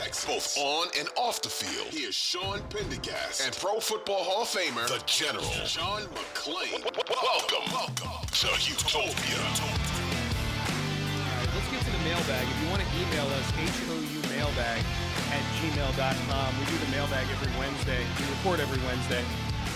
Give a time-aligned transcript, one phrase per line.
[0.00, 1.92] Both on and off the field.
[1.92, 6.80] Here's Sean Pendergast and Pro Football Hall of Famer, the General John McClain.
[7.04, 9.44] Welcome, welcome to Houtopia.
[11.52, 12.48] Let's get to the mailbag.
[12.48, 14.80] If you want to email us, HOU mailbag
[15.36, 16.48] at gmail.com.
[16.56, 18.00] We do the mailbag every Wednesday.
[18.00, 19.24] We record every Wednesday.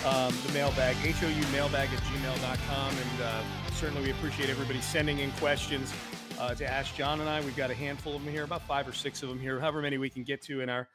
[0.09, 2.91] Um, the mailbag, HOU mailbag at gmail.com.
[2.97, 3.43] And uh,
[3.77, 5.93] certainly we appreciate everybody sending in questions
[6.39, 7.41] uh, to ask John and I.
[7.41, 9.81] We've got a handful of them here, about five or six of them here, however
[9.81, 10.87] many we can get to in our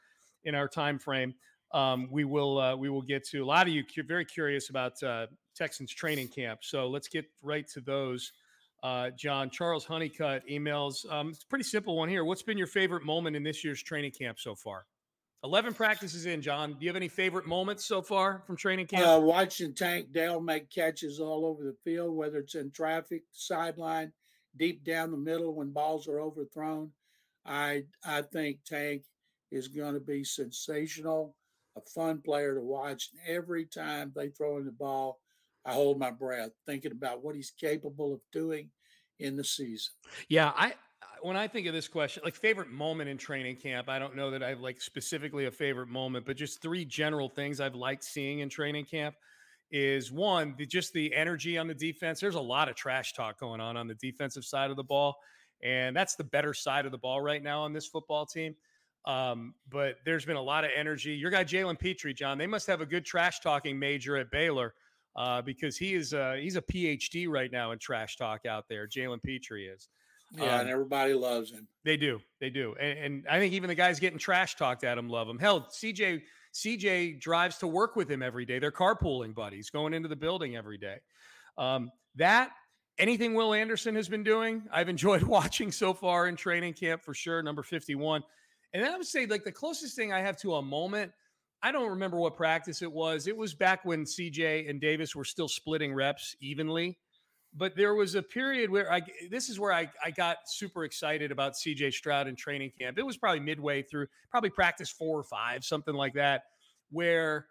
[0.43, 1.33] in our time frame.
[1.73, 4.69] Um, we will uh, we will get to a lot of you cu- very curious
[4.69, 6.59] about uh, Texans training camp.
[6.63, 8.31] So let's get right to those.
[8.83, 11.09] Uh, John Charles Honeycutt emails.
[11.11, 12.25] Um, it's a pretty simple one here.
[12.25, 14.85] What's been your favorite moment in this year's training camp so far?
[15.43, 16.71] Eleven practices in, John.
[16.73, 19.07] Do you have any favorite moments so far from training camp?
[19.07, 24.11] Uh, watching Tank Dell make catches all over the field, whether it's in traffic, sideline,
[24.57, 26.91] deep down the middle when balls are overthrown.
[27.45, 29.03] I I think Tank
[29.51, 31.35] is going to be sensational,
[31.77, 33.09] a fun player to watch.
[33.13, 35.19] And every time they throw in the ball,
[35.65, 38.69] I hold my breath, thinking about what he's capable of doing
[39.19, 39.93] in the season.
[40.29, 40.73] Yeah, I
[41.21, 44.31] when I think of this question, like favorite moment in training camp, I don't know
[44.31, 48.39] that I've like specifically a favorite moment, but just three general things I've liked seeing
[48.39, 49.15] in training camp
[49.71, 52.19] is one, the, just the energy on the defense.
[52.19, 55.15] There's a lot of trash talk going on on the defensive side of the ball,
[55.63, 58.55] and that's the better side of the ball right now on this football team.
[59.05, 61.13] Um, but there's been a lot of energy.
[61.13, 64.75] Your guy Jalen Pitre, John, they must have a good trash talking major at Baylor
[65.15, 68.87] uh, because he is uh, he's a PhD right now in trash talk out there.
[68.87, 69.89] Jalen Pitre is.
[70.33, 71.67] Yeah, Um, and everybody loves him.
[71.83, 72.21] They do.
[72.39, 72.75] They do.
[72.79, 75.39] And, and I think even the guys getting trash talked at him love him.
[75.39, 76.21] Hell, CJ
[76.53, 78.59] CJ drives to work with him every day.
[78.59, 80.97] They're carpooling buddies, going into the building every day.
[81.57, 82.51] Um, that
[82.97, 87.13] anything Will Anderson has been doing, I've enjoyed watching so far in training camp for
[87.13, 87.41] sure.
[87.41, 88.23] Number 51.
[88.73, 91.11] And then I would say like the closest thing I have to a moment.
[91.63, 93.27] I don't remember what practice it was.
[93.27, 96.97] It was back when CJ and Davis were still splitting reps evenly
[97.55, 101.31] but there was a period where I this is where I, I got super excited
[101.31, 102.97] about CJ Stroud in training camp.
[102.97, 106.43] It was probably midway through, probably practice four or five, something like that,
[106.91, 107.47] where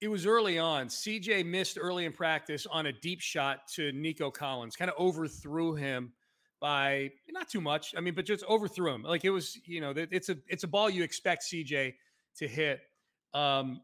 [0.00, 0.88] it was early on.
[0.88, 5.74] CJ missed early in practice on a deep shot to Nico Collins, kind of overthrew
[5.74, 6.12] him
[6.60, 7.94] by not too much.
[7.96, 9.02] I mean, but just overthrew him.
[9.02, 11.94] Like it was, you know, it's a it's a ball you expect CJ
[12.38, 12.80] to hit.
[13.34, 13.82] Um,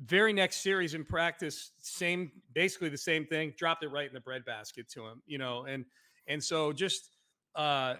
[0.00, 4.20] very next series in practice, same basically the same thing, dropped it right in the
[4.20, 5.84] breadbasket to him, you know, and
[6.26, 7.10] and so just
[7.54, 7.94] uh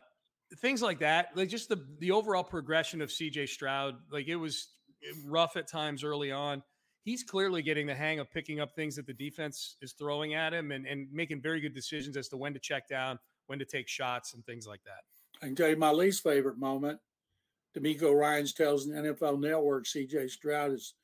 [0.58, 4.68] things like that, like just the the overall progression of CJ Stroud, like it was
[5.26, 6.62] rough at times early on.
[7.04, 10.54] He's clearly getting the hang of picking up things that the defense is throwing at
[10.54, 13.64] him and, and making very good decisions as to when to check down, when to
[13.64, 15.00] take shots and things like that.
[15.40, 17.00] Can tell you my least favorite moment.
[17.76, 20.94] DeMeco Ryans tells the NFL Network CJ Stroud is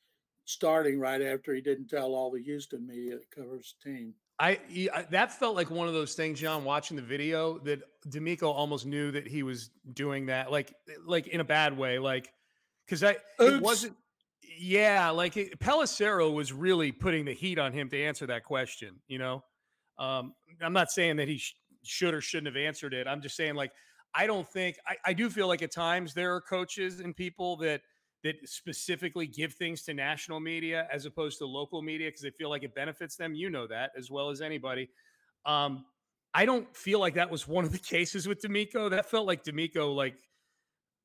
[0.49, 4.15] starting right after he didn't tell all the Houston media that covers the team.
[4.41, 4.59] I,
[4.95, 6.65] I that felt like one of those things, John.
[6.65, 10.73] Watching the video, that DeMeco almost knew that he was doing that, like
[11.05, 12.33] like in a bad way, like
[12.87, 13.97] because I it wasn't.
[14.61, 18.97] Yeah, like it, Pelissero was really putting the heat on him to answer that question.
[19.07, 19.45] You know,
[19.99, 23.07] um, I'm not saying that he sh- should or shouldn't have answered it.
[23.07, 23.73] I'm just saying, like,
[24.15, 27.57] I don't think I, I do feel like at times there are coaches and people
[27.59, 27.83] that
[28.25, 32.51] that specifically give things to national media as opposed to local media because they feel
[32.51, 33.35] like it benefits them.
[33.35, 34.89] You know that as well as anybody.
[35.47, 35.85] Um,
[36.35, 38.91] I don't feel like that was one of the cases with DeMeco.
[38.91, 40.17] That felt like DeMeco, like,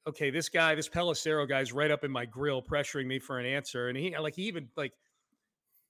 [0.07, 3.45] okay, this guy, this Pelissero guy's right up in my grill, pressuring me for an
[3.45, 4.94] answer, and he like he even like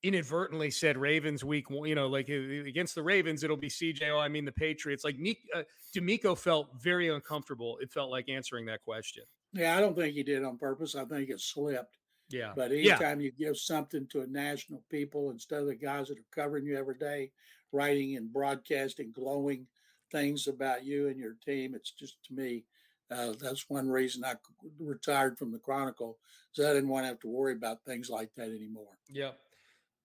[0.03, 4.09] inadvertently said Ravens week, you know, like against the Ravens, it'll be CJ.
[4.11, 5.03] Oh, I mean the Patriots.
[5.03, 5.15] Like
[5.55, 5.63] uh,
[5.95, 7.77] DeMeco felt very uncomfortable.
[7.81, 9.23] It felt like answering that question.
[9.53, 10.95] Yeah, I don't think he did on purpose.
[10.95, 11.97] I think it slipped.
[12.29, 12.53] Yeah.
[12.55, 12.93] But Yeah.
[12.93, 16.65] anytime you give something to a national people instead of the guys that are covering
[16.65, 17.31] you every day,
[17.71, 19.67] writing and broadcasting glowing
[20.11, 22.65] things about you and your team, it's just to me,
[23.11, 24.35] uh, that's one reason I
[24.79, 26.17] retired from the Chronicle,
[26.51, 28.97] so I didn't want to have to worry about things like that anymore.
[29.09, 29.31] Yeah.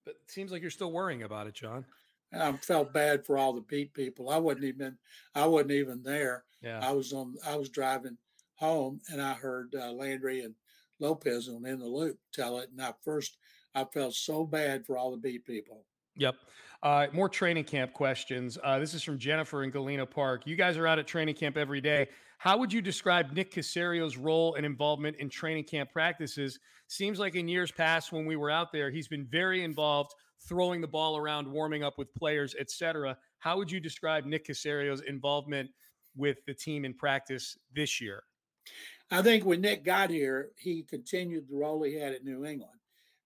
[0.04, 1.86] But it seems like you're still worrying about it, John.
[2.32, 4.28] And I felt bad for all the beat people.
[4.28, 4.98] I wasn't even,
[5.34, 6.44] I wasn't even there.
[6.60, 6.80] Yeah.
[6.86, 8.18] I was on, I was driving
[8.58, 10.54] home, and I heard uh, Landry and
[11.00, 13.38] Lopez on in the loop tell it, and I first
[13.74, 15.84] I felt so bad for all the beat people.
[16.16, 16.34] Yep.
[16.82, 18.58] Uh, more training camp questions.
[18.62, 20.46] Uh, this is from Jennifer in Galena Park.
[20.46, 22.08] You guys are out at training camp every day.
[22.38, 26.58] How would you describe Nick Caserio's role and involvement in training camp practices?
[26.86, 30.12] Seems like in years past when we were out there, he's been very involved,
[30.48, 33.16] throwing the ball around, warming up with players, etc.
[33.40, 35.70] How would you describe Nick Caserio's involvement
[36.16, 38.22] with the team in practice this year?
[39.10, 42.78] I think when Nick got here, he continued the role he had at New England,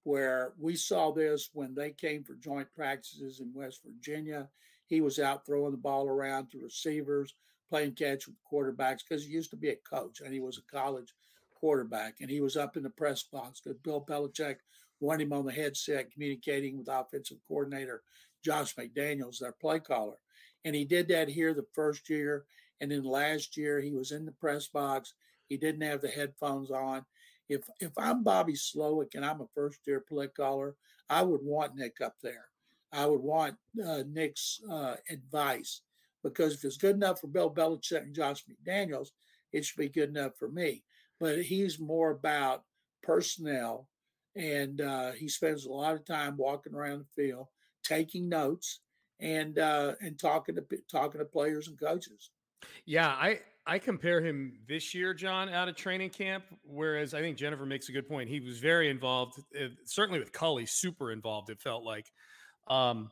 [0.04, 4.48] where we saw this when they came for joint practices in West Virginia.
[4.86, 7.34] He was out throwing the ball around to receivers,
[7.68, 10.72] playing catch with quarterbacks because he used to be a coach and he was a
[10.76, 11.14] college
[11.58, 12.16] quarterback.
[12.20, 14.56] And he was up in the press box because Bill Belichick
[15.00, 18.02] wanted him on the headset communicating with offensive coordinator
[18.44, 20.16] Josh McDaniels, their play caller.
[20.64, 22.44] And he did that here the first year.
[22.80, 25.14] And then last year, he was in the press box.
[25.52, 27.04] He didn't have the headphones on.
[27.46, 30.76] If if I'm Bobby Slowik and I'm a first year play caller,
[31.10, 32.46] I would want Nick up there.
[32.90, 33.56] I would want
[33.86, 35.82] uh, Nick's uh, advice
[36.24, 39.08] because if it's good enough for Bill Belichick and Josh McDaniels,
[39.52, 40.84] it should be good enough for me.
[41.20, 42.62] But he's more about
[43.02, 43.88] personnel,
[44.34, 47.48] and uh, he spends a lot of time walking around the field,
[47.84, 48.80] taking notes,
[49.20, 52.30] and uh, and talking to talking to players and coaches.
[52.86, 56.44] Yeah, I I compare him this year, John, out of training camp.
[56.64, 58.28] Whereas I think Jennifer makes a good point.
[58.28, 61.50] He was very involved, uh, certainly with Culley, super involved.
[61.50, 62.10] It felt like.
[62.68, 63.10] Um,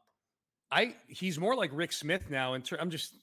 [0.70, 2.54] I he's more like Rick Smith now.
[2.54, 3.14] And ter- I'm just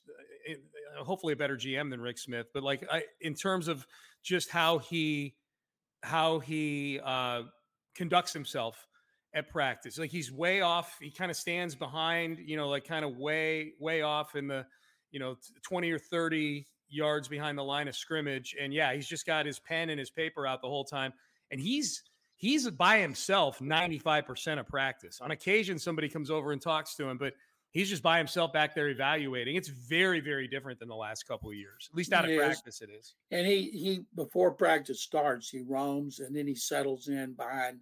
[0.49, 3.85] uh, hopefully a better GM than Rick Smith, but like I in terms of
[4.23, 5.35] just how he
[6.03, 7.43] how he uh,
[7.95, 8.87] conducts himself
[9.33, 9.97] at practice.
[9.97, 10.97] Like he's way off.
[10.99, 14.65] He kind of stands behind, you know, like kind of way way off in the
[15.11, 19.25] you know 20 or 30 yards behind the line of scrimmage and yeah he's just
[19.25, 21.11] got his pen and his paper out the whole time
[21.51, 22.03] and he's
[22.35, 27.17] he's by himself 95% of practice on occasion somebody comes over and talks to him
[27.17, 27.33] but
[27.71, 31.49] he's just by himself back there evaluating it's very very different than the last couple
[31.49, 32.39] of years at least out of It is.
[32.39, 37.07] practice it is And he he before practice starts, he roams and then he settles
[37.09, 37.79] in behind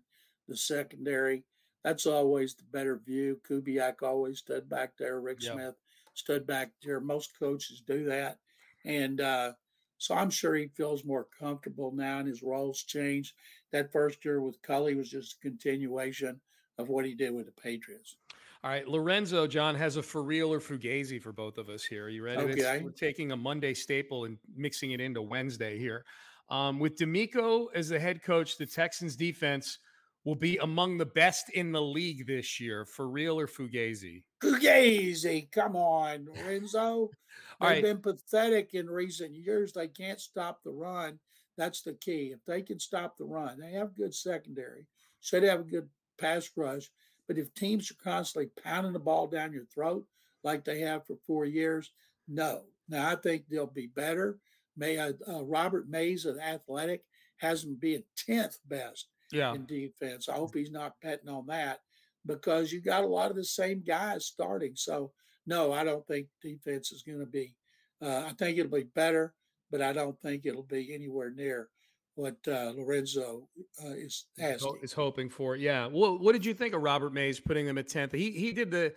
[0.47, 1.43] the secondary.
[1.83, 3.39] That's always the better view.
[3.47, 5.21] Kubiak always stood back there.
[5.21, 5.53] Rick Yeah.
[5.53, 5.75] Smith
[6.15, 6.99] stood back there.
[6.99, 8.39] Most coaches do that,
[8.83, 9.51] and uh,
[9.97, 13.33] so I'm sure he feels more comfortable now, and his roles changed.
[13.71, 16.39] That first year with Culley was just a continuation
[16.77, 18.17] of what he did with the Patriots.
[18.63, 22.05] All right, Lorenzo John has a for real or fugazi for both of us here.
[22.05, 22.41] Are you ready?
[22.41, 22.81] Okay.
[22.83, 26.03] we're taking a Monday staple and mixing it into Wednesday here.
[26.49, 29.79] Um, with DeMeco as the head coach, the Texans defense
[30.25, 32.83] will be among the best in the league this year.
[32.83, 34.23] For real or fugazi?
[34.43, 37.11] Fugazi, come on, Renzo.
[37.61, 37.83] They've right.
[37.83, 39.71] been pathetic in recent years.
[39.71, 41.19] They can't stop the run.
[41.57, 42.33] That's the key.
[42.33, 44.87] If they can stop the run, they have good secondary.
[45.21, 45.87] Should have a good
[46.19, 46.89] pass rush.
[47.27, 50.05] But if teams are constantly pounding the ball down your throat
[50.43, 51.91] like they have for four years,
[52.27, 52.63] no.
[52.89, 54.37] Now I think they'll be better.
[54.75, 57.03] May uh, uh, Robert Mays of Athletic
[57.37, 59.53] has them being tenth best Yeah.
[59.53, 60.29] in defense.
[60.29, 61.79] I hope he's not betting on that
[62.25, 64.73] because you got a lot of the same guys starting.
[64.75, 65.11] So
[65.47, 67.55] no, I don't think defense is going to be.
[68.01, 69.33] Uh, I think it'll be better,
[69.71, 71.69] but I don't think it'll be anywhere near
[72.15, 73.47] what uh, Lorenzo
[73.83, 74.79] uh, is asking.
[74.81, 75.55] Is hoping for.
[75.55, 75.87] Yeah.
[75.91, 78.13] Well, what did you think of Robert Mays putting them at 10th?
[78.13, 78.93] He he did the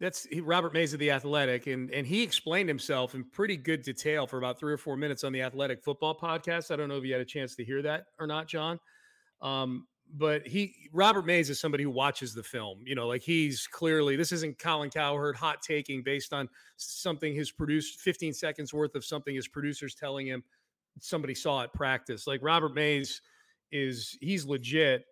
[0.00, 3.82] that's he, Robert Mays of the Athletic, and and he explained himself in pretty good
[3.82, 6.70] detail for about three or four minutes on the Athletic Football Podcast.
[6.70, 8.78] I don't know if you had a chance to hear that or not, John.
[9.40, 12.80] Um, but he Robert Mays is somebody who watches the film.
[12.84, 17.50] You know, like he's clearly this isn't Colin Cowherd hot taking based on something his
[17.50, 20.42] produced 15 seconds worth of something his producers telling him
[21.00, 22.26] somebody saw at practice.
[22.26, 23.20] Like Robert Mays
[23.72, 25.04] is he's legit.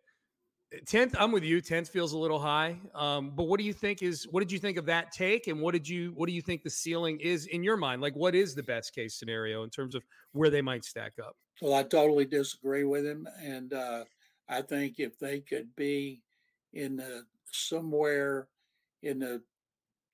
[0.86, 1.62] 10th, I'm with you.
[1.62, 2.76] 10th feels a little high.
[2.96, 5.46] Um, but what do you think is what did you think of that take?
[5.46, 8.00] And what did you what do you think the ceiling is in your mind?
[8.00, 10.02] Like what is the best case scenario in terms of
[10.32, 11.36] where they might stack up?
[11.60, 14.04] Well, I totally disagree with him, and uh,
[14.48, 16.22] I think if they could be
[16.72, 18.48] in the somewhere
[19.02, 19.42] in the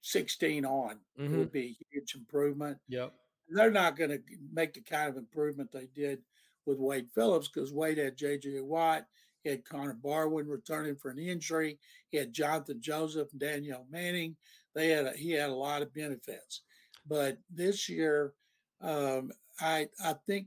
[0.02, 1.38] 16 on, it Mhm.
[1.38, 2.78] would be a huge improvement.
[2.88, 3.14] Yep.
[3.52, 4.22] they're not going to
[4.52, 6.24] make the kind of improvement they did
[6.66, 8.60] with Wade Phillips because Wade had J.J.
[8.60, 9.08] Watt,
[9.42, 11.80] He had Connor Barwin returning for an injury.
[12.10, 14.36] He had Jonathan Joseph and Danieal Manning.
[14.74, 16.62] They had a, he had a lot of benefits,
[17.06, 18.34] but this year,
[18.80, 20.46] um, I I think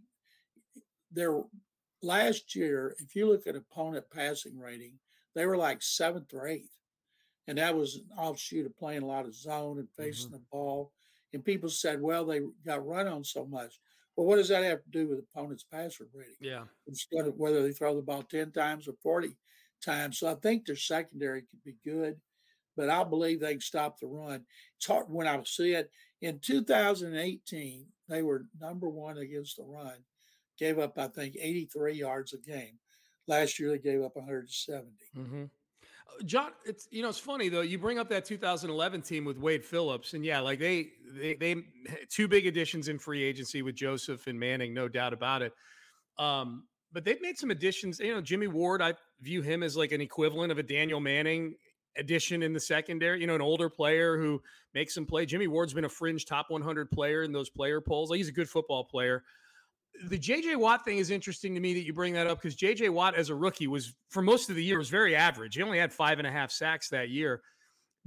[1.11, 1.43] there
[2.03, 4.93] last year, if you look at opponent passing rating,
[5.35, 6.75] they were like seventh or eighth,
[7.47, 10.35] and that was an offshoot of playing a lot of zone and facing mm-hmm.
[10.35, 10.91] the ball.
[11.33, 13.79] And people said, well, they got run on so much.
[14.15, 16.35] Well, what does that have to do with opponent's passer rating?
[16.39, 16.65] Yeah.
[16.87, 19.35] Instead of whether they throw the ball 10 times or 40
[19.83, 20.19] times.
[20.19, 22.17] So I think their secondary could be good,
[22.77, 24.45] but I believe they can stop the run.
[24.77, 25.89] It's hard when I see it.
[26.21, 29.97] In 2018, they were number one against the run,
[30.57, 32.79] gave up, I think, 83 yards a game.
[33.27, 34.87] Last year, they gave up 170.
[35.17, 35.43] Mm-hmm.
[36.25, 37.61] John, it's you know it's funny though.
[37.61, 41.55] You bring up that 2011 team with Wade Phillips, and yeah, like they they they
[42.09, 45.53] two big additions in free agency with Joseph and Manning, no doubt about it.
[46.17, 47.99] Um, but they've made some additions.
[47.99, 51.55] You know, Jimmy Ward, I view him as like an equivalent of a Danieal Manning
[51.97, 53.21] addition in the secondary.
[53.21, 54.41] You know, an older player who
[54.73, 55.25] makes some play.
[55.25, 58.09] Jimmy Ward's been a fringe top 100 player in those player polls.
[58.09, 59.23] Like he's a good football player
[60.05, 62.89] the JJ Watt thing is interesting to me that you bring that up because JJ
[62.89, 65.55] Watt as a rookie was for most of the year was very average.
[65.55, 67.41] He only had five and a half sacks that year.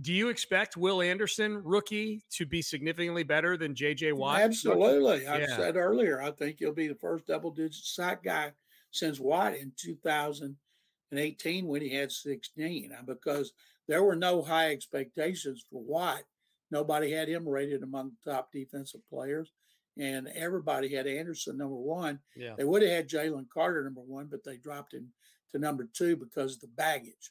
[0.02, 4.40] Do you expect Will Anderson, rookie, to be significantly better than JJ Watt?
[4.40, 5.26] Absolutely.
[5.26, 5.56] I yeah.
[5.56, 8.52] said earlier, I think he'll be the first double digit sack guy
[8.90, 13.52] since Watt in 2018 when he had 16, uh, because
[13.88, 16.22] there were no high expectations for Watt.
[16.70, 19.52] Nobody had him rated among top defensive players
[19.98, 22.18] and everybody had Anderson number one.
[22.36, 22.54] Yeah.
[22.56, 25.08] They would have had Jalen Carter number one, but they dropped him
[25.52, 27.30] to number two because of the baggage.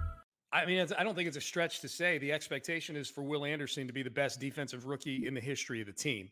[0.53, 3.45] I mean, I don't think it's a stretch to say the expectation is for Will
[3.45, 6.29] Anderson to be the best defensive rookie in the history of the team.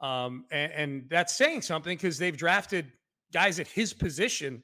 [0.00, 2.90] Um, and, and that's saying something because they've drafted
[3.32, 4.62] guys at his position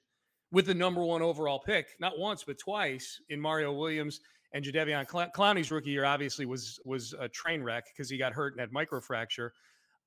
[0.50, 4.20] with the number one overall pick, not once, but twice in Mario Williams
[4.52, 8.54] and Jadeveon Clowney's rookie year obviously was was a train wreck because he got hurt
[8.54, 9.50] and had microfracture.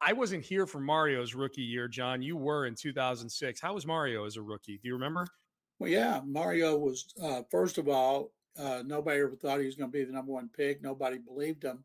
[0.01, 2.22] I wasn't here for Mario's rookie year, John.
[2.22, 3.60] You were in 2006.
[3.60, 4.79] How was Mario as a rookie?
[4.82, 5.27] Do you remember?
[5.77, 9.91] Well, yeah, Mario was uh, first of all uh, nobody ever thought he was going
[9.91, 10.82] to be the number one pick.
[10.82, 11.84] Nobody believed him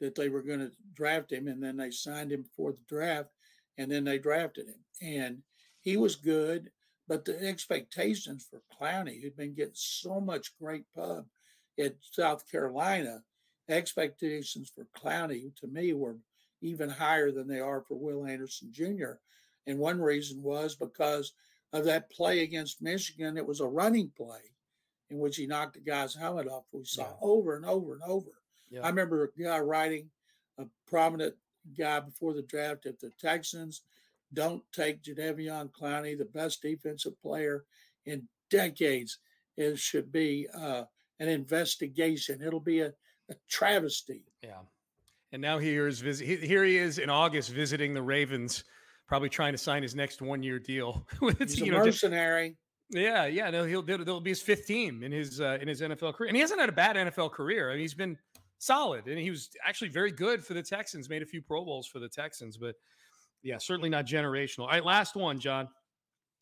[0.00, 3.30] that they were going to draft him, and then they signed him before the draft,
[3.78, 5.38] and then they drafted him, and
[5.80, 6.70] he was good.
[7.06, 11.26] But the expectations for Clowney, who'd been getting so much great pub
[11.78, 13.22] at South Carolina,
[13.68, 16.16] expectations for Clowney to me were
[16.62, 19.18] even higher than they are for Will Anderson Jr.
[19.66, 21.32] And one reason was because
[21.72, 23.36] of that play against Michigan.
[23.36, 24.53] It was a running play
[25.10, 26.64] in which he knocked the guy's helmet off.
[26.72, 27.16] We saw yeah.
[27.20, 28.30] over and over and over.
[28.70, 28.80] Yeah.
[28.82, 30.10] I remember a guy writing,
[30.58, 31.34] a prominent
[31.78, 33.82] guy before the draft at the Texans,
[34.32, 37.64] don't take Jadeveon Clowney, the best defensive player
[38.06, 39.18] in decades.
[39.56, 40.84] It should be uh,
[41.20, 42.42] an investigation.
[42.42, 42.92] It'll be a,
[43.30, 44.24] a travesty.
[44.42, 44.60] Yeah.
[45.32, 46.42] And now here is visit.
[46.42, 48.64] Here he is in August visiting the Ravens,
[49.08, 51.06] probably trying to sign his next one-year deal.
[51.38, 52.56] He's a know, mercenary.
[52.94, 53.50] Yeah, yeah.
[53.50, 56.36] No, he'll it'll be his fifth team in his uh, in his NFL career, and
[56.36, 57.70] he hasn't had a bad NFL career.
[57.70, 58.16] I mean, he's been
[58.58, 61.08] solid, and he was actually very good for the Texans.
[61.08, 62.76] Made a few Pro Bowls for the Texans, but
[63.42, 64.60] yeah, certainly not generational.
[64.60, 65.68] All right, last one, John.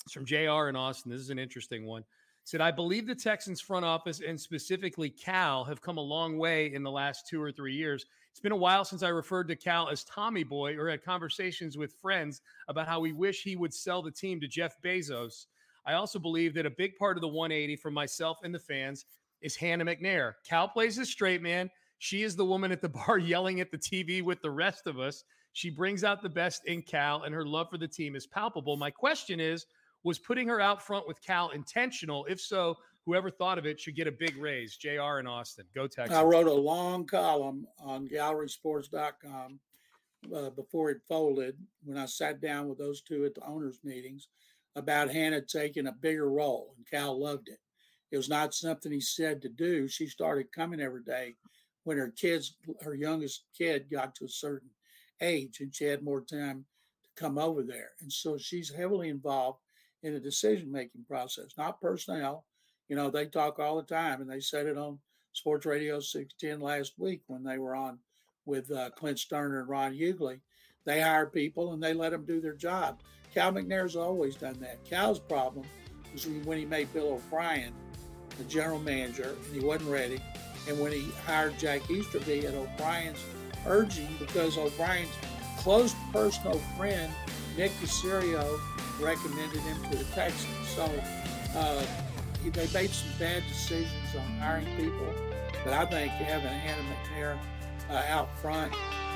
[0.05, 0.69] It's from Jr.
[0.69, 1.11] in Austin.
[1.11, 2.05] This is an interesting one.
[2.45, 6.73] said, I believe the Texans front office and specifically Cal have come a long way
[6.73, 8.05] in the last two or three years.
[8.31, 11.77] It's been a while since I referred to Cal as Tommy Boy or had conversations
[11.77, 15.47] with friends about how we wish he would sell the team to Jeff Bezos.
[15.87, 19.05] I also believe that a big part of the 180 for myself and the fans
[19.41, 20.35] is Hannah McNair.
[20.49, 21.71] Cal plays a straight man.
[21.99, 24.99] She is the woman at the bar yelling at the TV with the rest of
[24.99, 25.25] us.
[25.53, 28.77] She brings out the best in Cal, and her love for the team is palpable.
[28.77, 29.67] My question is
[30.03, 32.25] Was putting her out front with Cal intentional?
[32.27, 34.77] If so, whoever thought of it should get a big raise.
[34.77, 35.67] JR in Austin.
[35.75, 36.17] Go Texas.
[36.17, 39.61] I wrote a long column on gallerysports.com
[40.35, 44.29] uh, before it folded when I sat down with those two at the owners' meetings
[44.77, 47.59] about Hannah taking a bigger role, and Cal loved it.
[48.11, 49.89] It was not something he said to do.
[49.89, 51.37] She started coming every day
[51.85, 54.71] when her kids, her youngest kid, got to a certain
[55.21, 56.65] age, and she had more time
[57.05, 57.91] to come over there.
[58.01, 59.61] And so she's heavily involved
[60.03, 62.45] in the decision making process, not personnel.
[62.89, 64.99] You know, they talk all the time, and they said it on
[65.33, 67.99] Sports Radio 610 last week when they were on
[68.45, 70.41] with uh, Clint Stoerner and Ron Hughley.
[70.85, 73.01] They hire people and they let them do their job.
[73.35, 74.85] Cal McNair's always done that.
[74.85, 75.65] Cal's problem
[76.13, 77.73] was when he made Bill O'Brien
[78.39, 80.21] the general manager and he wasn't ready.
[80.69, 83.25] And when he hired Jack Easterby at O'Brien's
[83.67, 85.11] urging, because O'Brien's
[85.59, 87.13] close personal friend,
[87.57, 88.61] Nick Caserio,
[89.01, 90.69] recommended him to the Texans.
[90.69, 90.89] So
[91.57, 91.85] uh,
[92.45, 95.15] they made some bad decisions on hiring people.
[95.65, 97.39] But I think having Hannah McNair
[97.91, 98.73] uh, out front,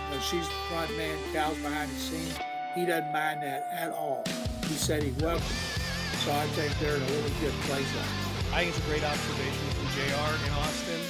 [0.08, 2.38] you know, she's the front man, Cal's behind the scenes.
[2.74, 4.24] He doesn't mind that at all.
[4.68, 5.86] He said he welcomed it.
[6.22, 7.86] So I think they're in a really good place.
[7.94, 8.26] now.
[8.54, 11.00] I think it's a great observation from JR in Austin,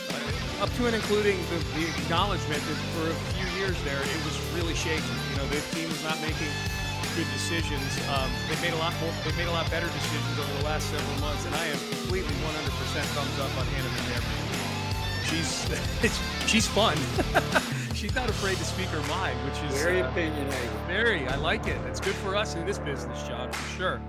[0.61, 4.35] up to and including the, the acknowledgement that for a few years there, it was
[4.57, 5.05] really shaky.
[5.31, 6.49] You know, the team was not making
[7.13, 7.85] good decisions.
[8.09, 9.13] Um, they made a lot more.
[9.25, 12.33] They made a lot better decisions over the last several months, and I am completely
[12.41, 14.25] 100% thumbs up on Hannah McNair.
[15.29, 15.53] She's
[16.51, 16.97] she's fun.
[17.97, 20.71] she's not afraid to speak her mind, which is very uh, opinionated.
[20.87, 21.81] Very, I like it.
[21.87, 24.01] It's good for us in this business, John, for sure.